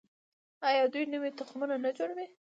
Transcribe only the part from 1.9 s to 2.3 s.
جوړوي؟